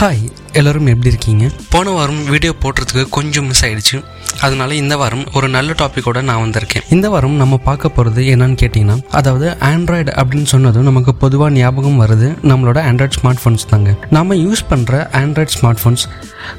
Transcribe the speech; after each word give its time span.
Hi 0.00 0.30
எல்லோரும் 0.52 0.86
எப்படி 0.86 1.08
இருக்கீங்க? 1.08 1.50
போன 1.70 1.90
வாரம் 1.90 2.24
வீடியோ 2.24 2.54
போடுறதுக்கு 2.62 3.08
கொஞ்சம் 3.08 3.46
மிஸ் 3.46 3.64
ஆயிடுச்சு. 3.64 4.04
அதனால 4.40 4.74
இந்த 4.74 4.96
வாரம் 4.96 5.24
ஒரு 5.34 5.48
நல்ல 5.48 5.72
டாப்பிக்கோட 5.72 6.22
நான் 6.22 6.42
வந்திருக்கேன். 6.42 6.84
இந்த 6.90 7.10
வாரம் 7.10 7.32
நம்ம 7.32 7.56
பார்க்க 7.56 7.88
போகிறது 7.88 8.22
என்னன்னு 8.22 8.56
கேட்டிங்கன்னா 8.62 9.02
அதாவது 9.10 9.56
ஆண்ட்ராய்டு 9.60 10.12
அப்படின்னு 10.20 10.44
சொன்னதும் 10.44 10.82
நமக்கு 10.82 11.14
பொதுவாக 11.14 11.54
ஞாபகம் 11.54 12.00
வருது. 12.02 12.28
நம்மளோட 12.42 12.78
ஆண்ட்ராய்டு 12.90 13.10
ஸ்மார்ட் 13.22 13.42
ஃபோன்ஸ் 13.44 13.66
தாங்க. 13.68 13.94
நம்ம 14.10 14.34
யூஸ் 14.34 14.64
பண்ணுற 14.70 15.06
Android 15.20 15.48
smart 15.60 15.82
phones 15.84 16.04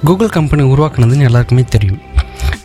Google 0.04 0.30
company 0.30 0.64
உருவாக்குனதுன்னு 0.64 1.24
எல்லாருக்குமே 1.24 1.64
தெரியும். 1.64 2.02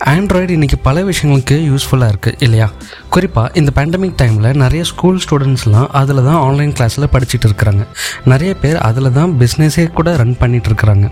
ஆண்ட்ராய்டு 0.00 0.52
இன்றைக்கி 0.56 0.76
பல 0.82 1.02
விஷயங்களுக்கு 1.02 1.56
யூஸ்ஃபுல்லாக 1.70 2.12
இருக்குது 2.12 2.38
இல்லையா? 2.44 2.70
குறிப்பாக 3.08 3.50
இந்த 3.60 3.70
பேண்டமிக் 3.76 4.16
டைமில் 4.20 4.56
நிறைய 4.62 4.84
ஸ்கூல் 4.84 5.20
ஸ்டூடெண்ட்ஸ்லாம் 5.24 5.86
அதில் 6.00 6.22
தான் 6.28 6.40
ஆன்லைன் 6.46 6.72
கிளாஸில் 6.78 7.06
படிச்சுட்டு 7.14 7.46
இருக்கிறாங்க. 7.48 7.86
நிறைய 8.24 8.54
பேர் 8.62 8.76
அதில் 8.76 9.12
தான் 9.12 9.30
பிஸ்னஸே 9.40 9.92
கூட 9.92 10.16
ரன் 10.16 10.36
பண்ணிட்டு 10.38 10.70
இருக்கிறாங்க. 10.70 11.08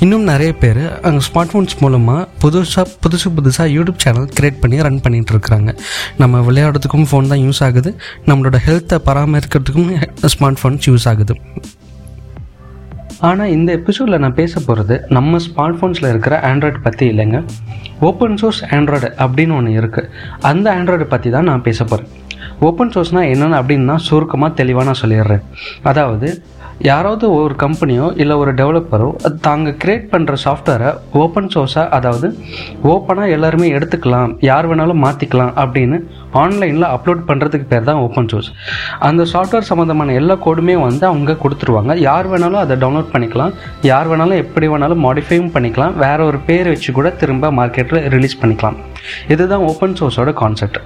இன்னும் 0.00 0.22
நிறைய 0.22 0.52
பேர் 0.52 1.00
அங்கே 1.00 1.24
ஸ்மார்ட் 1.28 1.52
ஃபோன்ஸ் 1.54 1.78
மூலமாக 1.80 2.28
புதுசாக 2.44 2.86
புதுசு 3.06 3.30
புதுசாக 3.38 3.68
யூடியூப் 3.76 4.02
சேனல் 4.04 4.28
க்ரியேட் 4.38 4.60
பண்ணி 4.60 4.82
ரன் 4.88 5.00
பண்ணிட்டு 5.00 5.34
இருக்கிறாங்க. 5.34 5.78
நம்ம 6.18 6.40
விளையாடுறதுக்கும் 6.50 7.08
ஃபோன் 7.12 7.26
தான் 7.26 7.44
யூஸ் 7.46 7.62
ஆகுது. 7.68 7.92
நம்மளோட 8.26 8.58
ஹெல்த்தை 8.68 8.98
பராமரிக்கிறதுக்கும் 9.10 9.90
ஸ்மார்ட் 10.36 10.60
ஃபோன்ஸ் 10.62 10.88
யூஸ் 10.90 11.08
ஆகுது. 11.14 11.36
ஆனால் 13.20 13.48
இந்த 13.48 13.72
எபிசோடில் 13.72 14.18
நான் 14.18 14.34
பேச 14.34 14.60
போகிறது 14.60 15.04
நம்ம 15.08 15.38
ஸ்மார்ட் 15.38 15.78
ஃபோன்ஸில் 15.78 16.08
இருக்கிற 16.08 16.40
ஆண்ட்ராய்டு 16.40 16.80
பற்றி 16.82 17.10
இல்லைங்க. 17.12 17.38
ஓப்பன் 18.00 18.36
சோர்ஸ் 18.36 18.64
ஆண்ட்ராய்டு 18.74 19.08
அப்படின்னு 19.24 19.54
ஒன்று 19.54 19.80
இருக்குது 19.80 20.10
அந்த 20.40 20.74
ஆண்ட்ராய்டு 20.76 21.02
பற்றி 21.04 21.30
தான் 21.30 21.44
நான் 21.44 21.62
பேச 21.62 21.84
போகிறேன் 21.84 22.10
ஓப்பன் 22.60 22.92
சோர்ஸ்னால் 22.94 23.30
என்னென்னு 23.32 23.58
அப்படின்னா 23.60 23.96
சுருக்கமாக 23.96 24.54
தெளிவாக 24.54 24.84
நான் 24.84 25.00
சொல்லிடுறேன். 25.02 25.42
அதாவது 25.82 26.42
யாராவது 26.86 27.26
ஒரு 27.32 27.54
கம்பெனியோ 27.62 28.06
இல்லை 28.22 28.34
ஒரு 28.36 28.50
டெவலப்பரோ 28.54 29.08
தாங்க 29.46 29.70
கிரியேட் 29.82 30.04
பண்ணுற 30.12 30.34
சாஃப்ட்வேரை 30.44 30.90
ஓப்பன் 31.22 31.48
சோர்ஸாக 31.54 31.86
அதாவது 31.96 32.28
ஓப்பனாக 32.92 33.34
எல்லாருமே 33.36 33.68
எடுத்துக்கலாம் 33.76 34.32
யார் 34.48 34.68
வேணாலும் 34.70 35.02
மாற்றிக்கலாம் 35.04 35.52
அப்படின்னு 35.62 35.98
ஆன்லைனில் 36.42 36.86
அப்லோட் 36.94 37.22
பண்ணுறதுக்கு 37.28 37.66
பேர் 37.72 37.88
தான் 37.88 38.02
ஓப்பன் 38.06 38.28
சோர்ஸ் 38.32 38.50
அந்த 39.08 39.22
சாஃப்ட்வேர் 39.32 39.68
சம்மந்தமான 39.70 40.14
எல்லா 40.20 40.36
கோடுமே 40.46 40.76
வந்து 40.84 41.04
அவங்க 41.10 41.38
கொடுத்துருவாங்க. 41.44 41.94
யார் 42.08 42.28
வேணாலும் 42.32 42.62
அதை 42.62 42.76
டவுன்லோட் 42.84 43.12
பண்ணிக்கலாம் 43.14 43.54
யார் 43.90 44.10
வேணாலும் 44.12 44.42
எப்படி 44.44 44.68
வேணாலும் 44.74 45.04
மாடிஃபையும் 45.06 45.52
பண்ணிக்கலாம் 45.56 45.96
வேற 46.04 46.18
ஒரு 46.24 46.40
பேர் 46.50 46.72
வச்சு 46.74 46.92
கூட 46.92 47.10
திரும்ப 47.22 47.52
மார்க்கெட்டில் 47.60 48.08
ரிலீஸ் 48.16 48.40
பண்ணிக்கலாம். 48.42 48.78
இதுதான் 49.34 49.66
ஓப்பன் 49.72 49.98
சோர்ஸோட 50.00 50.32
கான்செப்ட் 50.44 50.80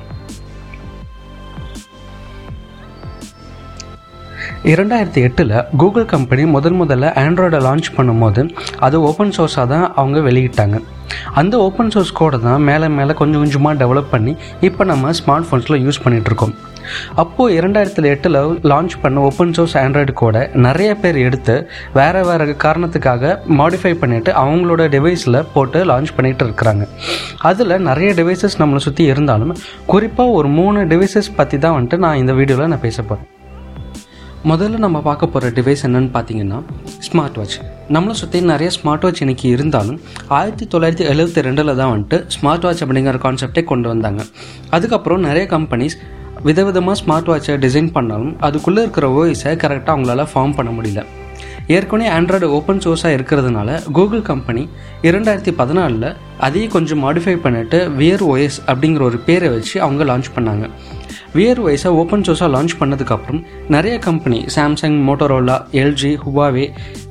இரண்டாயிரத்தி 4.71 5.21
எட்டில் 5.27 5.53
கூகுள் 5.81 6.05
கம்பெனி 6.13 6.43
முதல் 6.55 6.77
முதல்ல 6.81 7.07
ஆண்ட்ராய்டை 7.23 7.61
லான்ச் 7.65 7.89
பண்ணும்போது 7.97 8.43
அது 8.87 8.97
ஓப்பன் 9.09 9.33
சோர்ஸாக 9.37 9.65
தான் 9.73 9.87
அவங்க 10.01 10.19
வெளியிட்டாங்க. 10.27 10.77
அந்த 11.41 11.55
ஓப்பன் 11.65 11.91
சோர்ஸ் 11.95 12.13
கோடை 12.19 12.39
தான் 12.45 12.63
மேலே 12.69 12.89
மேலே 12.99 13.13
கொஞ்சம் 13.21 13.43
கொஞ்சமாக 13.43 13.75
டெவலப் 13.81 14.13
பண்ணி 14.13 14.33
இப்போ 14.69 14.85
நம்ம 14.91 15.11
ஸ்மார்ட் 15.21 15.49
ஃபோன்ஸில் 15.49 15.83
யூஸ் 15.87 16.01
பண்ணிகிட்ருக்கோம் 16.05 16.55
அப்போது 17.23 17.57
இரண்டாயிரத்தில் 17.59 18.09
எட்டில் 18.13 18.39
லான்ச் 18.73 18.95
பண்ண 19.03 19.21
ஓப்பன் 19.31 19.53
சோர்ஸ் 19.59 19.77
ஆண்ட்ராய்டு 19.83 20.15
கோடை 20.23 20.45
நிறைய 20.67 20.93
பேர் 21.03 21.19
எடுத்து 21.27 21.57
வேறு 21.99 22.23
வேறு 22.31 22.57
காரணத்துக்காக 22.67 23.35
மாடிஃபை 23.61 23.95
பண்ணிவிட்டு 24.05 24.33
அவங்களோட 24.45 24.89
டிவைஸில் 24.97 25.41
போட்டு 25.57 25.81
லான்ச் 25.93 26.17
பண்ணிகிட்டு 26.17 26.47
இருக்கிறாங்க. 26.49 26.87
அதில் 27.51 27.77
நிறைய 27.91 28.13
டிவைசஸ் 28.23 28.59
நம்மளை 28.63 28.83
சுற்றி 28.87 29.05
இருந்தாலும் 29.15 29.55
குறிப்பாக 29.93 30.39
ஒரு 30.41 30.51
மூணு 30.61 30.81
டிவைசஸ் 30.95 31.37
பற்றி 31.41 31.59
தான் 31.67 31.77
வந்துட்டு 31.79 32.05
நான் 32.07 32.23
இந்த 32.25 32.35
வீடியோவில் 32.41 32.75
நான் 32.75 32.87
பேச 32.89 32.99
போகிறேன் 33.03 33.32
முதல்ல 34.51 34.77
நம்ம 34.77 35.01
பார்க்க 35.01 35.27
போகிற 35.27 35.51
டிவைஸ் 35.51 35.83
என்னென்னு 35.83 36.09
பார்த்தீங்கன்னா 36.15 36.57
ஸ்மார்ட் 37.07 37.37
வாட்ச் 37.37 37.57
நம்மளை 37.89 38.11
சுற்றி 38.11 38.41
நிறைய 38.41 38.71
ஸ்மார்ட் 38.77 39.01
வாட்ச் 39.01 39.23
இன்றைக்கி 39.23 39.47
இருந்தாலும் 39.47 40.01
ஆயிரத்தி 40.29 40.65
தொள்ளாயிரத்தி 40.73 41.05
எழுபத்தி 41.13 41.45
ரெண்டில் 41.47 41.77
தான் 41.77 41.93
வந்துட்டு 41.93 42.17
ஸ்மார்ட் 42.37 42.61
வாட்ச் 42.61 42.83
அப்படிங்கிற 42.85 43.19
கான்செப்டே 43.25 43.65
கொண்டு 43.65 43.89
வந்தாங்க. 43.89 44.25
அதுக்கப்புறம் 44.71 45.21
நிறைய 45.21 45.47
கம்பெனிஸ் 45.51 45.97
விதவிதமாக 46.45 46.97
ஸ்மார்ட் 47.03 47.31
வாட்சை 47.31 47.57
டிசைன் 47.67 47.93
பண்ணாலும் 47.93 48.41
அதுக்குள்ளே 48.41 48.81
இருக்கிற 48.81 49.09
ஓய்ஸை 49.09 49.55
கரெக்டாக 49.65 49.95
அவங்களால 49.97 50.27
ஃபார்ம் 50.35 50.57
பண்ண 50.57 50.71
முடியல. 50.81 51.05
ஏற்கனவே 51.67 52.11
ஆண்ட்ராய்டு 52.11 52.45
ஓப்பன் 52.45 52.79
சோர்ஸாக 52.79 53.17
இருக்கிறதுனால 53.19 53.93
கூகுள் 53.93 54.23
கம்பெனி 54.23 54.69
இரண்டாயிரத்தி 55.03 55.53
பதினாலில் 55.61 56.17
அதையும் 56.47 56.75
கொஞ்சம் 56.77 57.03
மாடிஃபை 57.05 57.37
பண்ணிட்டு 57.47 57.81
வியர் 58.01 58.27
ஓஎஸ் 58.33 58.59
அப்படிங்கிற 58.73 59.03
ஒரு 59.11 59.21
பேரை 59.29 59.49
வச்சு 59.57 59.77
அவங்க 59.87 60.03
லான்ச் 60.11 60.35
பண்ணாங்க. 60.37 60.67
வியர் 61.37 61.61
ஒய்ஸை 61.67 61.91
ஓப்பன் 62.01 62.25
சோர்ஸாக 62.27 62.49
லான்ச் 62.55 62.73
பண்ணதுக்கப்புறம் 62.81 63.39
நிறைய 63.75 63.95
company 64.07 64.39
Samsung 64.55 64.97
Motorola 65.07 65.55
LG 65.83 66.11
Huawei 66.25 66.65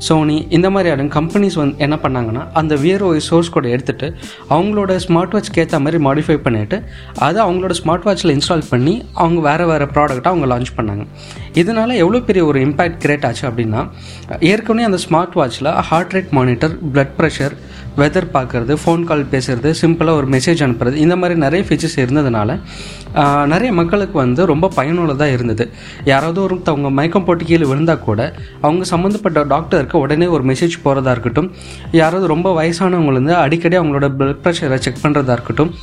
Sony 0.07 0.35
இந்த 0.57 0.67
மாதிரியான 0.73 1.07
கம்பெனிஸ் 1.15 1.57
வந்து 1.61 1.75
என்ன 1.85 1.95
பண்ணாங்கன்னா 2.03 2.43
அந்த 2.61 2.75
வியர் 2.83 3.05
ஒய்ஸ் 3.09 3.29
சோர்ஸ் 3.31 3.51
கோடை 3.55 3.71
எடுத்துகிட்டு 3.75 4.07
அவங்களோட 4.55 4.99
ஸ்மார்ட் 5.05 5.33
வாட்ச்க்கு 5.35 5.63
ஏற்ற 5.63 5.79
மாதிரி 5.85 5.99
மாடிஃபை 6.07 6.37
பண்ணிவிட்டு 6.45 6.79
அதை 7.27 7.39
அவங்களோட 7.47 7.75
ஸ்மார்ட் 7.81 8.05
வாட்சில் 8.09 8.35
இன்ஸ்டால் 8.35 8.67
பண்ணி 8.69 8.95
அவங்க 9.23 9.41
வேறு 9.49 9.67
வேறு 9.71 9.87
ப்ராடக்ட்டை 9.95 10.31
அவங்க 10.33 10.49
லான்ச் 10.53 10.71
பண்ணாங்க. 10.77 11.05
இதனால் 11.63 11.99
எவ்வளோ 12.03 12.21
பெரிய 12.29 12.45
ஒரு 12.51 12.61
இம்பேக்ட் 12.67 13.01
கிரியேட் 13.05 13.27
ஆச்சு 13.31 13.45
அப்படின்னா 13.49 13.83
ஏற்கனவே 14.53 14.89
அந்த 14.91 15.01
smart 15.07 15.37
வாட்சில் 15.41 15.73
heart 15.89 16.15
rate 16.17 16.33
monitor 16.39 16.75
blood 16.93 17.15
pressure 17.19 17.55
weather 17.99 18.27
பார்க்குறது 18.35 18.73
ஃபோன் 18.81 19.01
கால் 19.07 19.20
பேசுகிறது 19.31 19.69
சிம்பிளாக 19.81 20.19
ஒரு 20.19 20.27
மெசேஜ் 20.27 20.61
அனுப்புறது 20.65 20.93
இந்த 20.93 21.15
மாதிரி 21.15 21.39
நிறைய 21.39 21.65
ஃபீச்சர்ஸ் 21.67 21.97
இருந்ததுனால 22.03 22.57
நிறைய 23.45 23.73
மக்களுக்கு 23.73 24.17
வந்து 24.17 24.45
ரொம்ப 24.45 24.69
பயனுள்ளதாக 24.75 25.31
இருந்தது. 25.31 25.69
யாராவது 26.03 26.41
ஒருத்தவங்க 26.45 26.89
மயக்கம் 26.89 27.25
போட்டு 27.25 27.45
கீழே 27.45 27.65
விழுந்தால் 27.71 27.99
கூட 27.99 28.33
அவங்க 28.61 28.83
சம்மந்தப்பட்ட 28.83 29.43
டாக்டருக்கு 29.43 29.97
உடனே 29.99 30.27
ஒரு 30.27 30.43
மெசேஜ் 30.43 30.77
போகிறதா 30.83 31.11
இருக்கட்டும் 31.11 31.49
யாராவது 31.91 32.27
ரொம்ப 32.27 32.63
வயசானவங்க 32.63 33.13
வந்து 33.13 33.35
அடிக்கடி 33.35 33.77
அவங்களோட 33.77 34.09
பிளட் 34.19 34.43
ப்ரெஷரை 34.45 34.79
செக் 34.79 35.03
பண்ணுறதா 35.03 35.31
இருக்கட்டும் 35.31 35.73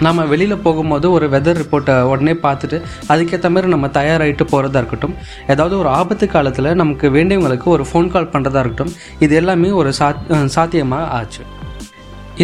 நம்ம 0.00 0.24
வெளியில் 0.24 0.62
போகும்போது 0.62 1.10
ஒரு 1.10 1.28
வெதர் 1.28 1.58
ரிப்போர்ட்டை 1.60 2.02
உடனே 2.02 2.32
பார்த்துட்டு 2.32 2.76
அதுக்கேற்ற 3.08 3.48
மாதிரி 3.50 3.68
நம்ம 3.68 3.86
தயாராகிட்டு 3.86 4.44
போகிறதா 4.50 4.78
இருக்கட்டும் 4.78 5.14
ஏதாவது 5.46 5.78
ஒரு 5.78 5.88
ஆபத்து 5.88 6.26
காலத்தில் 6.26 6.74
நமக்கு 6.74 7.10
வேண்டியவங்களுக்கு 7.10 7.64
ஒரு 7.64 7.86
ஃபோன் 7.92 8.08
கால் 8.08 8.32
பண்ணுறதா 8.32 8.62
இருக்கட்டும் 8.64 8.92
இது 9.18 9.34
எல்லாமே 9.34 9.70
ஒரு 9.70 9.92
சாத் 9.98 10.46
சாத்தியமாக 10.46 11.06
ஆச்சு. 11.06 11.44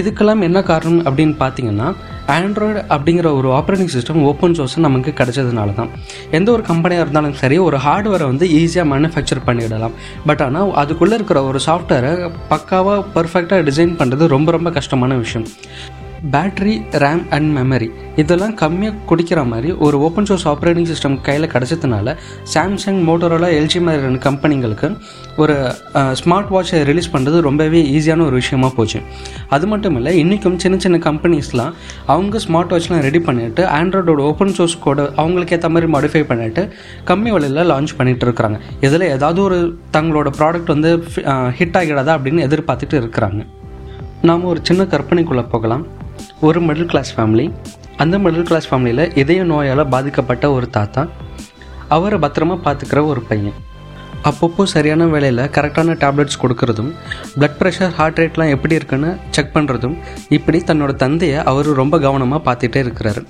இதுக்கெல்லாம் 0.00 0.42
என்ன 0.48 0.62
காரணம் 0.62 1.04
அப்படின்னு 1.08 1.34
பார்த்தீங்கன்னா 1.42 1.88
ஆண்ட்ராய்டு 2.36 2.80
அப்படிங்கிற 2.94 3.28
ஒரு 3.38 3.48
ஆப்ரேட்டிங் 3.58 3.92
சிஸ்டம் 3.94 4.22
ஓப்பன் 4.30 4.56
சோர்ஸ் 4.58 4.76
நமக்கு 4.86 5.10
கிடைச்சதுனால 5.10 5.74
தான் 5.74 5.90
எந்த 6.30 6.48
ஒரு 6.52 6.62
கம்பெனியாக 6.70 7.04
இருந்தாலும் 7.04 7.36
சரி 7.42 7.58
ஒரு 7.58 7.78
ஹார்ட்வேரை 7.86 8.26
வந்து 8.32 8.46
ஈஸியாக 8.60 8.90
மேனுஃபேக்சர் 8.92 9.44
பண்ணிடலாம். 9.48 9.96
பட் 10.26 10.42
ஆனால் 10.46 10.72
அதுக்குள்ளே 10.82 11.14
இருக்கிற 11.14 11.42
ஒரு 11.50 11.60
சாஃப்ட்வேரை 11.66 12.12
பக்காவாக 12.52 13.04
பர்ஃபெக்டாக 13.16 13.60
டிசைன் 13.70 13.94
பண்ணுறது 14.00 14.26
ரொம்ப 14.36 14.50
ரொம்ப 14.52 14.70
கஷ்டமான 14.70 15.14
விஷயம். 15.24 15.46
பேட்ரி 16.32 16.74
ரேம் 17.02 17.22
அண்ட் 17.30 17.48
மெமரி 17.56 17.88
இதெல்லாம் 18.16 18.54
கம்மியாக 18.60 19.00
குடிக்கிற 19.08 19.40
மாதிரி 19.48 19.70
ஒரு 19.86 19.96
ஓப்பன் 20.06 20.26
சோர்ஸ் 20.28 20.46
ஆப்ரேட்டிங் 20.48 20.86
சிஸ்டம் 20.90 21.16
கையில் 21.26 21.50
கிடச்சதுனால 21.54 22.14
சாம்சங் 22.54 23.00
மோட்டோரோலா 23.08 23.48
எல்ஜி 23.58 23.80
மாதிரியான 23.86 24.20
கம்பெனிங்களுக்கு 24.26 24.88
ஒரு 25.42 25.54
ஸ்மார்ட் 26.20 26.50
வாட்சை 26.54 26.80
ரிலீஸ் 26.90 27.10
பண்ணுறது 27.14 27.40
ரொம்பவே 27.48 27.80
ஈஸியான 27.96 28.24
ஒரு 28.28 28.36
விஷயமா 28.42 28.68
போச்சு. 28.76 29.00
அது 29.48 29.66
மட்டும் 29.72 29.96
இல்லை 29.96 30.12
இன்றைக்கும் 30.22 30.58
சின்ன 30.64 30.78
சின்ன 30.84 30.98
கம்பெனிஸ்லாம் 31.08 31.74
அவங்க 32.14 32.40
ஸ்மார்ட் 32.46 32.72
வாட்ச்லாம் 32.74 33.04
ரெடி 33.08 33.22
பண்ணிவிட்டு 33.28 33.64
ஆண்ட்ராய்டோட 33.78 34.22
ஓப்பன் 34.30 34.54
சோர்ஸ் 34.58 34.78
கோட 34.84 35.08
அவங்களுக்கு 35.22 35.56
ஏற்ற 35.56 35.70
மாதிரி 35.74 35.90
மாடிஃபை 35.96 36.22
பண்ணிவிட்டு 36.30 36.64
கம்மி 37.10 37.32
விலையில் 37.36 37.70
லான்ச் 37.72 37.96
பண்ணிகிட்டு 37.98 38.26
இருக்கிறாங்க. 38.28 38.58
இதில் 38.80 39.06
ஏதாவது 39.16 39.42
ஒரு 39.42 39.58
தங்களோட 39.96 40.30
ப்ராடக்ட் 40.38 40.72
வந்து 40.74 40.92
ஹிட் 41.58 41.78
ஆகிடாதா 41.82 42.14
அப்படின்னு 42.18 42.46
எதிர்பார்த்துட்டு 42.48 42.98
இருக்கிறாங்க. 43.02 43.42
நாம் 44.30 44.48
ஒரு 44.52 44.60
சின்ன 44.70 44.82
கற்பனைக்குள்ளே 44.94 45.46
போகலாம். 45.54 45.84
ஒரு 46.40 46.60
மிடில் 46.62 46.84
கிளாஸ் 46.84 47.20
ஃபேமிலி 47.20 47.52
அந்த 47.96 48.18
மிடில் 48.18 48.42
கிளாஸ் 48.42 48.74
ஃபேமிலியில் 48.74 49.16
இதய 49.16 49.44
நோயால் 49.44 49.88
பாதிக்கப்பட்ட 49.88 50.52
ஒரு 50.52 50.70
தாத்தா 50.70 51.06
அவரை 51.88 52.18
பத்திரமா 52.18 52.56
பார்த்துக்கிற 52.64 53.06
ஒரு 53.06 53.20
பையன். 53.20 53.54
அப்பப்போ 54.24 54.62
சரியான 54.62 55.06
வேலையில் 55.06 55.38
கரெக்டான 55.38 55.94
டேப்லெட்ஸ் 56.02 56.40
கொடுக்கறதும் 56.42 56.90
பிளட் 57.38 57.56
ப்ரெஷர் 57.60 57.88
ஹார்ட் 57.88 58.18
ரேட்லாம் 58.18 58.48
எப்படி 58.48 58.74
இருக்குன்னு 58.74 59.16
செக் 59.30 59.54
பண்ணுறதும் 59.54 59.96
இப்படி 60.28 60.58
தன்னோட 60.58 60.94
தந்தையை 60.94 61.38
அவர் 61.38 61.66
ரொம்ப 61.66 61.98
கவனமாக 61.98 62.52
பார்த்துட்டே 62.52 62.82
இருக்கிறாரு. 62.86 63.24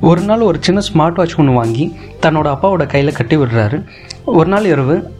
ஒரு 0.00 0.20
நாள் 0.20 0.40
ஒரு 0.40 0.58
சின்ன 0.60 0.80
ஸ்மார்ட் 0.92 1.14
வாட்ச் 1.14 1.38
ஒன்று 1.38 1.52
வாங்கி 1.52 1.96
தன்னோட 2.22 2.46
அப்பாவோட 2.54 2.86
கையில் 2.86 3.12
கட்டி 3.12 3.36
விடுறாரு. 3.36 3.84
ஒரு 4.24 4.48
நாள் 4.48 4.64
இரவு 4.64 5.15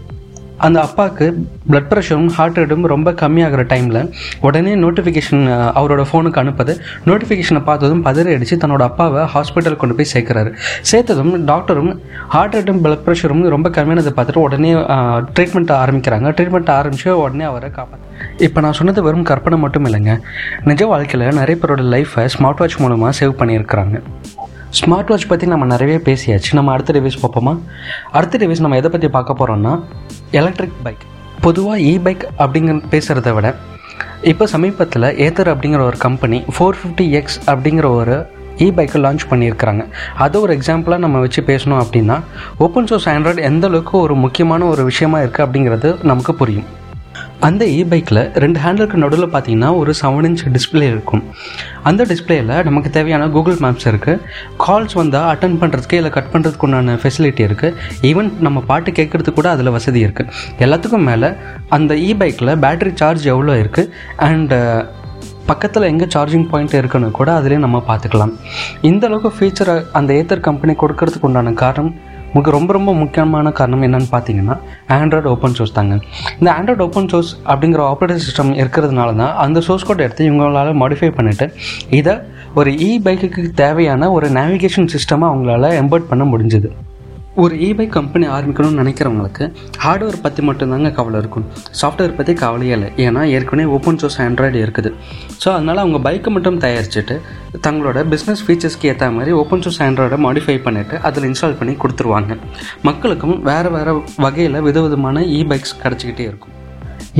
அந்த 0.64 0.78
அப்பாவுக்கு 0.86 1.26
பிளட் 1.70 1.88
ப்ரெஷரும் 1.90 2.28
ஹார்ட் 2.36 2.58
ரேட்டும் 2.58 2.86
ரொம்ப 2.92 3.10
கம்மியாகிற 3.22 3.62
டைமில் 3.72 4.00
உடனே 4.46 4.72
நோட்டிஃபிகேஷன் 4.84 5.42
அவரோட 5.78 6.02
ஃபோனுக்கு 6.10 6.40
அனுப்புது. 6.42 6.72
நோட்டிஃபிகேஷனை 7.08 7.62
பார்த்ததும் 7.68 8.02
பதறி 8.04 8.34
அடித்து 8.36 8.56
தன்னோட 8.62 8.84
அப்பாவை 8.90 9.22
ஹாஸ்பிட்டல் 9.34 9.78
கொண்டு 9.82 9.96
போய் 9.98 10.10
சேர்க்குறாரு. 10.14 10.52
சேர்த்ததும் 10.90 11.32
டாக்டரும் 11.50 11.92
ஹார்ட் 12.34 12.56
ரேட்டும் 12.56 12.80
பிளட் 12.86 13.04
ப்ரெஷரும் 13.06 13.44
ரொம்ப 13.56 13.70
கம்மியானதை 13.78 14.12
பார்த்துட்டு 14.18 14.44
உடனே 14.46 14.72
ட்ரீட்மெண்ட் 15.36 15.74
ஆரம்பிக்கிறாங்க. 15.82 16.32
ட்ரீட்மெண்ட் 16.38 16.74
ஆரம்பித்து 16.78 17.18
உடனே 17.24 17.46
அவரை 17.52 17.70
காப்பாற்று 17.78 18.04
இப்போ 18.46 18.58
நான் 18.64 18.76
சொன்னது 18.78 19.00
வெறும் 19.06 19.28
கற்பனை 19.30 19.58
மட்டும் 19.64 19.86
இல்லைங்க. 19.88 20.12
நிஜ 20.70 20.86
வாழ்க்கையில் 20.92 21.36
நிறைய 21.40 21.56
பேரோட 21.62 21.82
லைஃப்பை 21.94 22.24
ஸ்மார்ட் 22.34 22.60
வாட்ச் 22.62 22.80
மூலமாக 22.82 23.12
சேவ் 23.20 23.38
பண்ணியிருக்கிறாங்க. 23.40 23.96
ஸ்மார்ட் 24.78 25.10
வாட்ச் 25.10 25.26
பற்றி 25.30 25.46
நம்ம 25.50 25.64
நிறைய 25.72 25.98
பேசியாச்சு. 26.06 26.50
நம்ம 26.58 26.72
அடுத்த 26.72 26.92
ரிவ்யூஸ் 26.96 27.20
பார்ப்போமா? 27.22 27.52
அடுத்த 28.18 28.38
ரிவ்யூஸ் 28.42 28.62
நம்ம 28.64 28.76
எதை 28.80 28.90
பற்றி 28.94 29.08
பார்க்க 29.16 29.38
போகிறோம்னா 29.40 29.74
எலக்ட்ரிக் 30.30 30.82
பைக் 30.82 31.04
பொதுவாக 31.40 31.78
இ 31.80 32.02
பைக் 32.02 32.28
அப்படிங்கிற 32.38 32.82
பேசுகிறத 32.90 33.34
விட 33.34 33.54
இப்போ 34.22 34.46
சமீபத்தில் 34.46 35.02
ஏத்தர் 35.02 35.50
அப்படிங்கிற 35.52 35.80
ஒரு 35.80 35.96
கம்பெனி 35.96 36.42
ஃபோர் 36.58 36.76
ஃபிஃப்டி 36.78 37.10
எக்ஸ் 37.10 37.50
அப்படிங்கிற 37.50 37.94
ஒரு 37.94 38.26
இ 38.58 38.68
பைக்கை 38.70 39.00
லான்ச் 39.04 39.24
பண்ணியிருக்கிறாங்க. 39.30 39.86
அதை 40.16 40.40
ஒரு 40.40 40.58
எக்ஸாம்பிளாக 40.58 40.98
நம்ம 40.98 41.18
வச்சு 41.18 41.42
பேசணும் 41.42 41.82
அப்படின்னா 41.84 42.20
ஓப்பன் 42.58 42.86
சோர்ஸ் 42.86 43.08
ஆண்ட்ராய்டு 43.08 43.42
எந்தளவுக்கு 43.50 43.90
ஒரு 43.90 44.14
முக்கியமான 44.14 44.64
ஒரு 44.64 44.84
விஷயமா 44.84 45.18
இருக்குது 45.18 45.46
அப்படிங்கிறது 45.46 46.02
நமக்கு 46.02 46.34
புரியும். 46.34 46.64
அந்த 47.40 47.64
இ 47.66 47.84
பைக்கில் 47.88 48.20
ரெண்டு 48.42 48.60
ஹேண்டலுக்கு 48.60 48.96
நடுவில் 49.02 49.32
பார்த்தீங்கன்னா 49.32 49.76
ஒரு 49.76 49.94
செவன் 50.00 50.24
இன்ச் 50.24 50.44
டிஸ்பிளே 50.54 50.86
இருக்கும். 50.92 51.22
அந்த 51.84 52.04
டிஸ்பிளேயில் 52.04 52.62
நமக்கு 52.64 52.90
தேவையான 52.90 53.28
கூகுள் 53.28 53.58
மேப்ஸ் 53.60 53.88
இருக்குது 53.92 54.20
கால்ஸ் 54.56 54.94
வந்தால் 54.94 55.28
அட்டன் 55.32 55.58
பண்ணுறதுக்கு 55.60 55.92
இல்லை 55.92 56.10
கட் 56.10 56.30
பண்ணுறதுக்கு 56.32 56.62
உண்டான 56.62 56.96
ஃபெசிலிட்டி 57.02 57.44
இருக்குது 57.48 57.74
ஈவன் 58.02 58.30
நம்ம 58.40 58.60
பாட்டு 58.60 58.90
கேட்குறதுக்கு 58.90 59.32
கூட 59.32 59.50
அதில் 59.50 59.70
வசதி 59.70 60.06
இருக்குது 60.06 60.30
எல்லாத்துக்கும் 60.58 61.04
மேலே 61.04 61.30
அந்த 61.68 61.94
இ 61.94 62.14
பைக்கில் 62.14 62.58
பேட்டரி 62.64 62.92
சார்ஜ் 62.94 63.26
எவ்வளோ 63.26 63.56
இருக்குது 63.62 63.90
அண்டு 64.18 64.58
பக்கத்தில் 65.46 65.82
எங்கே 65.82 66.06
சார்ஜிங் 66.14 66.48
பாயிண்ட் 66.50 66.72
இருக்குன்னு 66.74 67.10
கூட 67.10 67.34
அதிலே 67.34 67.56
நம்ம 67.56 67.82
பார்த்துக்கலாம் 67.86 68.32
இந்த 68.82 69.06
அளவுக்கு 69.06 69.30
ஃபீச்சரை 69.38 69.82
அந்த 69.92 70.12
ஏத்தர் 70.12 70.40
கம்பெனி 70.40 70.74
கொடுக்கறதுக்கு 70.74 71.28
உண்டான 71.28 71.52
காரணம் 71.52 71.94
உங்களுக்கு 72.36 72.56
ரொம்ப 72.58 72.72
ரொம்ப 72.72 72.94
முக்கியமான 72.94 73.50
காரணம் 73.50 73.82
என்னன்னு 73.82 74.08
பார்த்தீங்கன்னா 74.12 74.54
ஆண்ட்ராய்டு 74.96 75.28
ஓப்பன் 75.34 75.54
சோர்ஸ் 75.58 75.72
தாங்க. 75.72 75.94
இந்த 76.40 76.48
ஆண்ட்ராய்டு 76.56 76.84
ஓப்பன் 76.86 77.08
சோர்ஸ் 77.08 77.30
அப்படிங்கிற 77.46 77.80
ஆப்ரேட்டிங் 77.92 78.24
சிஸ்டம் 78.24 78.50
இருக்கிறதுனால 78.62 79.14
தான் 79.16 79.32
அந்த 79.44 79.60
சோர்ஸ் 79.60 79.86
கோட் 79.86 80.02
எடுத்து 80.06 80.26
இவங்களால 80.30 80.74
மாடிஃபை 80.82 81.10
பண்ணிவிட்டு 81.18 81.46
இதை 82.00 82.14
ஒரு 82.54 82.70
இ 82.70 82.90
பைக்குக்கு 83.06 83.44
தேவையான 83.62 84.10
ஒரு 84.12 84.28
நேவிகேஷன் 84.28 84.90
சிஸ்டமாக 84.94 85.30
அவங்களால 85.32 85.70
எம்பர்ட் 85.80 86.10
பண்ண 86.10 86.24
முடிஞ்சுது. 86.24 86.68
ஒரு 87.42 87.54
இபைக் 87.66 87.94
கம்பெனி 87.96 88.26
ஆரம்பிக்கணும்னு 88.34 88.80
நினைக்கிறவங்களுக்கு 88.82 89.44
ஹார்ட்வேர் 89.84 90.22
பற்றி 90.26 90.42
மட்டும்தாங்க 90.48 90.90
கவலை 90.98 91.18
இருக்கும். 91.22 91.46
சாஃப்ட்வேர் 91.80 92.16
பற்றி 92.18 92.32
கவலையே 92.42 92.74
இல்லை. 92.76 92.88
ஏன்னா 93.06 93.22
ஏற்கனவே 93.36 93.66
ஓப்பன் 93.76 93.98
சோர்ஸ் 94.02 94.18
ஆண்ட்ராய்டு 94.26 94.58
இருக்குது. 94.64 94.90
ஸோ 95.42 95.48
அதனால் 95.56 95.82
அவங்க 95.84 95.98
பைக்கை 96.06 96.32
மட்டும் 96.36 96.58
தயாரிச்சுட்டு 96.64 97.16
தங்களோட 97.66 98.04
பிஸ்னஸ் 98.12 98.44
ஃபீச்சர்ஸ்க்கு 98.46 98.90
ஏற்ற 98.92 99.10
மாதிரி 99.16 99.32
ஓப்பன் 99.42 99.64
சோர்ஸ் 99.66 99.80
ஆண்ட்ராய்டை 99.86 100.18
மாடிஃபை 100.26 100.56
பண்ணிவிட்டு 100.66 100.98
அதில் 101.08 101.28
இன்ஸ்டால் 101.30 101.58
பண்ணி 101.60 101.74
கொடுத்துருவாங்க. 101.84 102.32
மக்களுக்கும் 102.90 103.36
வேறு 103.50 103.72
வேறு 103.76 103.94
வகையில் 104.26 104.60
விதவிதமான 104.68 105.24
இ 105.38 105.40
பைக்ஸ் 105.52 105.80
கிடச்சிக்கிட்டே 105.84 106.26
இருக்கும். 106.30 106.52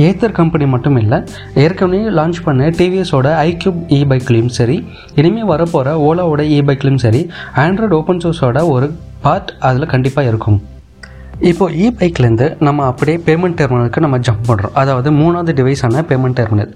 ஏத்தர் 0.05 0.37
கம்பெனி 0.39 0.65
மட்டும் 0.73 0.97
இல்லை 1.01 1.17
ஏற்கனவே 1.63 2.09
லான்ச் 2.17 2.39
பண்ண 2.47 2.69
டிவிஎஸோட 2.79 3.27
ஐக்யூப் 3.49 3.79
இ 3.97 3.99
பைக்லேயும் 4.11 4.53
சரி 4.57 4.77
இனிமேல் 5.19 5.49
வரப்போகிற 5.51 5.93
ஓலாவோட 6.07 6.41
இ 6.55 6.59
பைக்லேயும் 6.69 7.03
சரி 7.05 7.21
ஆண்ட்ராய்டு 7.63 7.97
ஓப்பன் 7.99 8.21
சோர்ஸோட 8.23 8.61
ஒரு 8.75 8.87
பார்ட் 9.21 9.51
அதில் 9.59 9.91
கண்டிப்பாக 9.93 10.27
இருக்கும். 10.27 10.59
இப்போது 11.39 11.73
இ 11.77 11.87
பைக்லேருந்து 11.97 12.45
நம்ம 12.67 12.85
அப்படியே 12.85 13.17
பேமெண்ட் 13.25 13.57
டெர்மினலுக்கு 13.57 13.99
நம்ம 14.03 14.17
ஜம்ப் 14.27 14.45
பண்ணுறோம் 14.47 14.77
அதாவது 14.81 15.09
மூணாவது 15.11 15.51
டிவைஸான 15.59 16.01
பேமெண்ட் 16.09 16.37
டெர்மினல் 16.39 16.71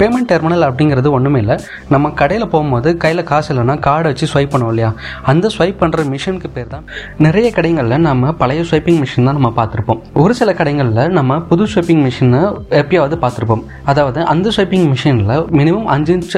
பேமெண்ட் 0.00 0.28
டெர்மினல் 0.32 0.64
அப்படிங்கிறது 0.68 1.10
ஒன்றுமே 1.16 1.38
இல்லை. 1.38 1.56
நம்ம 1.88 2.10
கடையில் 2.20 2.46
போகும்போது 2.54 2.96
கையில் 3.04 3.22
காசு 3.30 3.48
இல்லைன்னா 3.54 3.76
கார்டை 3.86 4.02
வச்சு 4.02 4.26
ஸ்வைப் 4.32 4.52
பண்ணுவோம் 4.54 4.72
இல்லையா? 4.74 4.90
அந்த 5.32 5.48
ஸ்வைப் 5.54 5.78
பண்ணுற 5.82 6.04
மிஷினுக்கு 6.12 6.50
பேர் 6.56 6.68
தான் 6.74 6.84
நிறைய 7.26 7.52
கடைகளில் 7.56 8.04
நம்ம 8.08 8.32
பழைய 8.32 8.64
ஸ்வைப்பிங் 8.70 9.00
மிஷின் 9.04 9.28
தான் 9.28 9.38
நம்ம 9.38 9.52
பார்த்துருப்போம். 9.60 10.02
ஒரு 10.24 10.34
சில 10.34 10.52
கடைகளில் 10.60 11.08
நம்ம 11.18 11.40
புது 11.40 11.66
ஸ்வைப்பிங் 11.74 12.02
மிஷினை 12.08 12.42
எப்பயாவது 12.82 13.18
பார்த்துருப்போம். 13.24 13.64
அதாவது 13.84 14.20
அந்த 14.34 14.50
ஸ்வைப்பிங் 14.56 14.86
மிஷினில் 14.92 15.34
மினிமம் 15.60 15.88
அஞ்சு 15.96 16.14
இன்ச் 16.16 16.36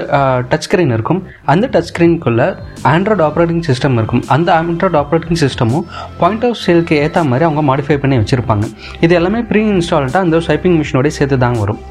டச் 0.53 0.67
ஸ்க்ரீன் 0.69 0.95
இருக்கும். 0.97 1.23
அந்த 1.55 1.67
டச் 1.75 1.91
ஸ்க்ரீனுக்குள்ளே 1.91 2.49
ஆண்ட்ராய்டு 2.93 3.27
ஆப்ரேட்டிங் 3.29 3.65
சிஸ்டம் 3.71 3.99
இருக்கும். 4.01 4.25
அந்த 4.37 4.49
ஆண்ட்ராய்டு 4.61 4.99
ஆப்ரேட்டிங் 5.03 5.43
சிஸ்டமும் 5.45 5.85
பாயிண்ட் 6.23 6.49
ஆஃப் 6.51 6.59
சேலுக்கு 6.65 6.97
ஏற்ற 7.05 7.25
மாதிரி 7.25 7.47
அவங்க 7.51 7.63
மாடிஃபை 7.71 7.99
பண்ணி 7.99 8.17
வச்சுருப்பாங்க. 8.17 8.65
இது 9.01 9.15
எல்லாமே 9.15 9.41
ப்ரீ 9.41 9.65
இன்ஸ்டால்டாக 9.73 10.27
அந்த 10.27 10.37
ஸ்வைப்பிங் 10.37 10.79
மிஷினோடய 10.83 11.17
சேர்த்து 11.19 11.39
தாங்க 11.39 11.59
வரும். 11.59 11.83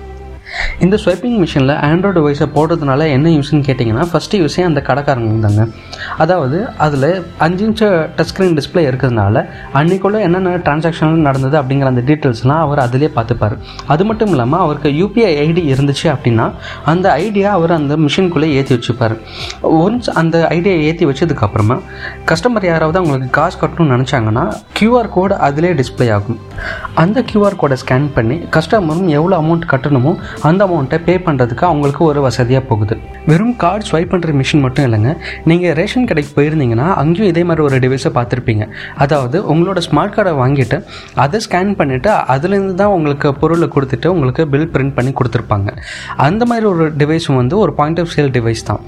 இந்த 0.85 0.95
ஸ்வைப்பிங் 1.03 1.37
மிஷினில் 1.43 1.73
ஆண்ட்ராய்டு 1.89 2.21
வைஸை 2.25 2.47
போடுறதுனால 2.55 3.07
என்ன 3.15 3.27
யூஸ்ன்னு 3.37 3.63
கேட்டிங்கன்னா 3.67 4.05
ஃபஸ்ட்டு 4.11 4.39
யூஸே 4.41 4.63
அந்த 4.69 4.79
கடைக்காரங்க 4.89 5.39
தாங்க. 5.45 5.63
அதாவது 6.23 6.57
அதில் 6.85 7.07
அஞ்சு 7.45 7.63
இன்ச்சு 7.67 7.87
டச் 8.17 8.29
ஸ்க்ரீன் 8.31 8.55
டிஸ்பிளே 8.59 8.83
இருக்கிறதுனால 8.89 9.45
அன்றைக்குள்ளே 9.79 10.19
என்னென்ன 10.27 10.55
டிரான்சாக்ஷன் 10.67 11.25
நடந்தது 11.27 11.55
அப்படிங்கிற 11.61 11.89
அந்த 11.93 12.03
டீட்டெயில்ஸ்லாம் 12.09 12.61
அவர் 12.65 12.81
அதிலே 12.85 13.09
பார்த்துப்பார். 13.17 13.55
அது 13.95 14.05
மட்டும் 14.09 14.31
இல்லாமல் 14.35 14.63
அவருக்கு 14.65 14.89
யூபிஐ 15.01 15.31
ஐடி 15.45 15.63
இருந்துச்சு 15.73 16.07
அப்படின்னா 16.15 16.45
அந்த 16.93 17.05
ஐடியா 17.25 17.51
அவர் 17.59 17.73
அந்த 17.79 17.97
மிஷின்குள்ளே 18.05 18.49
ஏற்றி 18.57 18.73
வச்சுப்பார். 18.77 19.15
ஒன்ஸ் 19.83 20.09
அந்த 20.21 20.35
ஐடியா 20.57 20.75
ஏற்றி 20.89 21.07
வச்சதுக்கப்புறமா 21.11 21.77
கஸ்டமர் 22.31 22.67
யாராவது 22.71 22.99
அவங்களுக்கு 23.01 23.29
காசு 23.39 23.57
கட்டணும்னு 23.61 23.95
நினச்சாங்கன்னா 23.95 24.45
கியூஆர் 24.79 25.11
கோடு 25.15 25.35
அதிலே 25.47 25.73
டிஸ்பிளே 25.81 26.07
ஆகும். 26.17 26.39
அந்த 27.03 27.17
கியூஆர் 27.31 27.59
கோடை 27.61 27.77
ஸ்கேன் 27.83 28.07
பண்ணி 28.17 28.37
கஸ்டமரும் 28.57 29.09
எவ்வளோ 29.17 29.35
அமௌண்ட் 29.43 29.69
கட்டணுமோ 29.73 30.13
அந்த 30.49 30.61
அமௌண்ட்டை 30.67 30.97
பே 31.07 31.15
பண்ணுறதுக்கு 31.25 31.65
அவங்களுக்கு 31.69 32.03
ஒரு 32.09 32.19
வசதியாக 32.27 32.63
போகுது. 32.69 32.95
வெறும் 33.29 33.55
கார்டு 33.63 33.87
ஸ்வைப் 33.89 34.11
பண்ணுற 34.13 34.33
மிஷின் 34.39 34.63
மட்டும் 34.65 34.85
இல்லைங்க. 34.87 35.11
நீங்கள் 35.49 35.75
ரேஷன் 35.79 36.07
கடைக்கு 36.09 36.31
போயிருந்தீங்கன்னா 36.37 36.87
அங்கேயும் 37.01 37.29
இதே 37.31 37.43
மாதிரி 37.49 37.63
ஒரு 37.67 37.77
டிவைஸை 37.85 38.11
பார்த்துருப்பீங்க. 38.17 38.65
அதாவது 39.05 39.37
உங்களோட 39.53 39.81
ஸ்மார்ட் 39.87 40.15
கார்டை 40.15 40.33
வாங்கிட்டு 40.41 40.79
அதை 41.25 41.39
ஸ்கேன் 41.45 41.73
பண்ணிவிட்டு 41.79 42.11
அதுலேருந்து 42.35 42.75
தான் 42.81 42.93
உங்களுக்கு 42.97 43.29
பொருளை 43.43 43.69
கொடுத்துட்டு 43.75 44.09
உங்களுக்கு 44.15 44.45
பில் 44.53 44.69
பிரிண்ட் 44.73 44.95
பண்ணி 44.97 45.13
கொடுத்துருப்பாங்க. 45.19 45.69
அந்த 46.27 46.43
மாதிரி 46.51 46.67
ஒரு 46.73 46.87
டிவைஸும் 47.03 47.39
வந்து 47.41 47.57
ஒரு 47.63 47.73
பாயிண்ட் 47.79 48.01
ஆஃப் 48.03 48.11
சேல் 48.15 48.33
டிவைஸ் 48.37 48.65
தான். 48.71 48.81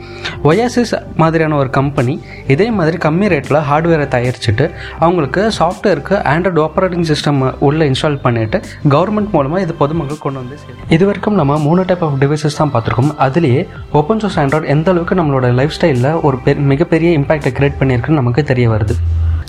ஒயாசிஸ் 0.49 0.93
மாதிரியான 1.23 1.57
ஒரு 1.61 1.71
கம்பெனி 1.79 2.15
இதே 2.55 2.69
மாதிரி 2.79 2.97
கம்மி 3.07 3.27
ரேட்டில் 3.35 3.61
ஹார்ட்வேரை 3.69 4.07
தயாரிச்சுட்டு 4.15 4.67
அவங்களுக்கு 5.03 5.41
சாஃப்ட்வேருக்கு 5.59 6.15
ஆண்ட்ராய்டு 6.33 6.63
ஆப்ரேட்டிங் 6.67 7.07
சிஸ்டம் 7.11 7.41
உள்ளே 7.69 7.85
இன்ஸ்டால் 7.91 8.19
பண்ணிவிட்டு 8.25 8.57
கவர்மெண்ட் 8.95 9.33
மூலமாக 9.35 9.63
இது 9.65 9.75
பொதுமக்கள் 9.83 10.23
கொண்டு 10.25 10.39
வந்து 10.41 10.57
இது 10.95 11.03
வரைக்கும் 11.09 11.37
நம்ம 11.39 11.44
நம்ம 11.45 11.63
மூணு 11.65 11.81
டைப் 11.87 12.03
ஆஃப் 12.05 12.15
டிவைசஸ் 12.21 12.55
தான் 12.59 12.71
பார்த்துருக்கோம். 12.73 13.09
அதுலேயே 13.25 13.59
ஓப்பன் 13.97 14.21
சோர்ஸ் 14.21 14.37
ஆண்ட்ராய்டு 14.41 14.69
எந்த 14.73 14.87
அளவுக்கு 14.91 15.15
நம்மளோட 15.19 15.47
லைஃப் 15.59 15.75
ஸ்டைலில் 15.75 16.07
ஒரு 16.27 16.37
பெ 16.45 16.51
மிகப்பெரிய 16.71 17.09
இம்பாக்டை 17.19 17.51
கிரியேட் 17.57 17.77
பண்ணியிருக்குன்னு 17.81 18.19
நமக்கு 18.19 18.43
தெரிய 18.51 18.69
வருது. 18.71 18.95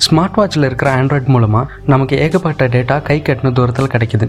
ஸ்மார்ட் 0.06 0.36
வாட்சில் 0.38 0.66
இருக்கிற 0.68 0.88
ஆண்ட்ராய்ட் 0.98 1.30
மூலமாக 1.34 1.70
நமக்கு 1.92 2.18
ஏகப்பட்ட 2.24 2.68
டேட்டா 2.74 2.96
கை 3.08 3.18
கட்டின 3.28 3.52
தூரத்தில் 3.58 3.90
கிடைக்குது. 3.94 4.26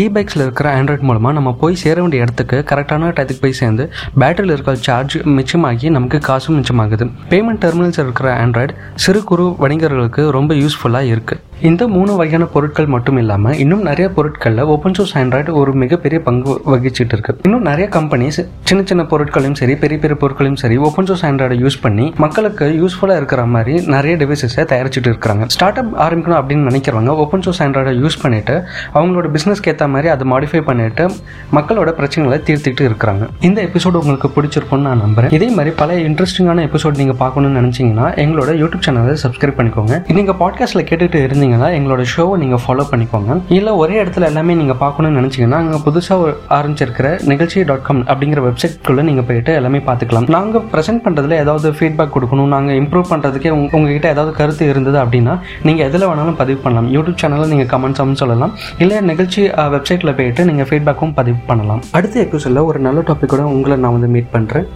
இ 0.00 0.04
பைக்ஸில் 0.16 0.44
இருக்கிற 0.46 0.68
ஆண்ட்ராய்ட் 0.80 1.06
மூலமாக 1.10 1.34
நம்ம 1.38 1.52
போய் 1.62 1.80
சேர 1.84 1.96
வேண்டிய 2.00 2.26
இடத்துக்கு 2.26 2.58
கரெக்டான 2.72 3.10
டயத்துக்கு 3.16 3.44
போய் 3.46 3.58
சேர்ந்து 3.62 3.86
பேட்டரியில் 4.22 4.54
இருக்கிற 4.56 4.76
சார்ஜ் 4.88 5.16
மிச்சமாகி 5.38 5.88
நமக்கு 5.96 6.20
காசும் 6.30 6.58
மிச்சமாகுது. 6.58 7.06
பேமெண்ட் 7.32 7.62
டெர்மினல்ஸ் 7.64 8.02
இருக்கிற 8.06 8.30
ஆண்ட்ராய்டு 8.44 8.74
சிறு 9.06 9.22
குறு 9.30 9.46
வணிகர்களுக்கு 9.64 10.24
ரொம்ப 10.38 10.54
யூஸ்ஃபுல்லாக 10.62 11.12
இருக்குது 11.14 11.42
இந்த 11.60 11.88
மூணு 11.88 12.16
வகையான 12.16 12.44
பொருட்கள் 12.44 12.86
மட்டும் 12.86 13.16
இல்லாமல் 13.16 13.56
இன்னும் 13.56 13.82
நிறைய 13.82 14.10
பொருட்களில் 14.10 14.60
ஓப்பன் 14.62 14.94
சோர்ஸ் 14.94 15.18
ஆண்ட்ராய்டு 15.18 15.50
ஒரு 15.50 15.74
மிகப்பெரிய 15.74 16.22
பங்கு 16.22 16.62
வகிச்சிட்டு 16.66 17.14
இருக்கு. 17.16 17.38
இன்னும் 17.42 17.62
நிறைய 17.62 17.88
கம்பெனிஸ் 17.92 18.48
சின்ன 18.62 18.84
சின்ன 18.84 19.04
பொருட்களையும் 19.04 19.54
சரி 19.54 19.76
பெரிய 19.76 20.00
பெரிய 20.00 20.18
பொருட்களையும் 20.20 20.60
சரி 20.60 20.76
ஓப்பன் 20.76 21.06
சோர்ஸ் 21.06 21.24
ஆண்ட்ராய்டை 21.26 21.56
யூஸ் 21.64 21.78
பண்ணி 21.82 22.12
மக்களுக்கு 22.16 22.66
யூஸ்ஃபுல்லாக 22.82 23.16
இருக்கிற 23.16 23.44
மாதிரி 23.44 23.86
நிறைய 23.86 24.16
டிவைசஸை 24.16 24.64
தயாரிச்சுட்டு 24.72 25.10
இருக்கிறாங்க 25.12 25.44
ஸ்டார்ட் 25.46 25.78
அப் 25.78 25.94
ஆரம்பிக்கணும் 25.96 26.38
அப்படின்னு 26.40 26.68
நினைக்கிறவங்க 26.70 27.08
ஓப்பன் 27.08 27.42
சோர்ஸ் 27.42 27.62
ஆண்ட்ராய்டை 27.62 27.94
யூஸ் 28.04 28.18
பண்ணிட்டு 28.22 28.62
அவங்களோட 28.94 29.36
பிஸ்னஸ்க்கு 29.36 29.66
ஏற்ற 29.66 29.88
மாதிரி 29.88 30.08
அதை 30.08 30.30
மாடிஃபை 30.30 30.60
பண்ணிட்டு 30.60 31.06
மக்களோட 31.52 31.92
பிரச்சனைகளை 32.00 32.40
தீர்த்துட்டு 32.48 32.92
இருக்கிறாங்க 32.92 33.28
இந்த 33.40 33.62
எபிசோடு 33.62 33.92
உங்களுக்கு 33.92 34.30
பிடிச்சிருக்கும்னு 34.36 34.86
நான் 34.88 35.02
நம்புறேன். 35.02 35.32
இதே 35.32 35.50
மாதிரி 35.50 35.74
பல 35.76 35.94
இன்ட்ரெஸ்டிங்கான 35.96 36.66
எபிசோட் 36.68 36.96
நீங்கள் 36.96 37.16
பார்க்கணும்னு 37.16 37.60
நினச்சிங்கன்னா 37.60 38.08
எங்களோட 38.24 38.50
யூடியூப் 38.62 38.86
சேனலை 38.86 39.16
சப்ஸ்கிரைப் 39.26 39.58
பண்ணிக்கோங்க. 39.60 40.12
நீங்கள் 40.12 40.34
பாட்காஸ்ட்டில் 40.34 40.88
கேட்டுட்டு 40.90 41.26
இருந்தீங்க 41.26 41.46
இருந்தீங்கன்னா 41.48 41.68
எங்களோட 41.78 42.02
ஷோவை 42.12 42.34
நீங்கள் 42.42 42.62
ஃபாலோ 42.62 42.84
பண்ணிக்கோங்க. 42.90 43.32
இல்லை 43.56 43.72
ஒரே 43.82 43.94
இடத்துல 44.02 44.26
எல்லாமே 44.30 44.52
நீங்கள் 44.60 44.78
பார்க்கணும்னு 44.82 45.18
நினச்சிங்கன்னா 45.20 45.58
அங்கே 45.62 45.78
புதுசாக 45.86 46.32
ஆரம்பிச்சிருக்கிற 46.56 47.08
நிகழ்ச்சி 47.32 47.64
டாட் 47.70 47.84
காம் 47.88 48.02
அப்படிங்கிற 48.12 48.42
வெப்சைட்குள்ளே 48.48 49.04
நீங்கள் 49.08 49.26
போயிட்டு 49.28 49.52
எல்லாமே 49.60 49.80
பார்த்துக்கலாம். 49.88 50.26
நாங்கள் 50.36 50.64
ப்ரெசென்ட் 50.72 51.02
பண்ணுறதுல 51.06 51.38
ஏதாவது 51.44 51.70
ஃபீட்பேக் 51.78 52.14
கொடுக்கணும் 52.16 52.52
நாங்கள் 52.56 52.78
இம்ப்ரூவ் 52.82 53.06
பண்ணுறதுக்கே 53.12 53.52
உங்க 53.56 53.78
உங்ககிட்ட 53.78 54.08
ஏதாவது 54.14 54.34
கருத்து 54.40 54.70
இருந்தது 54.72 55.00
அப்படின்னா 55.04 55.36
நீங்கள் 55.68 55.86
எதில் 55.88 56.08
வேணாலும் 56.10 56.38
பதிவு 56.42 56.60
பண்ணலாம். 56.66 56.90
யூடியூப் 56.96 57.20
சேனலில் 57.24 57.52
நீங்கள் 57.54 57.70
கமெண்ட்ஸாகவும் 57.74 58.20
சொல்லலாம். 58.24 58.54
இல்லை 58.84 58.98
நிகழ்ச்சி 59.12 59.42
வெப்சைட்டில் 59.76 60.16
போயிட்டு 60.20 60.48
நீங்கள் 60.50 60.70
ஃபீட்பேக்கும் 60.70 61.16
பதிவு 61.20 61.40
பண்ணலாம். 61.50 61.82
அடுத்த 61.98 62.22
எபிசோடில் 62.26 62.66
ஒரு 62.70 62.80
நல்ல 62.88 63.00
டாப்பிக்கோட 63.10 63.44
உங்களை 63.56 63.78
நான் 63.86 63.96
வந்து 63.98 64.12
மீட் 64.16 64.32
பண்ணுறேன் 64.36 64.68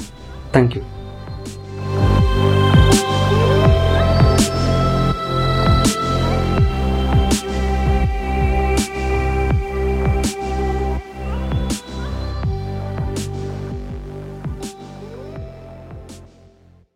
தேங்க்யூ 0.56 0.82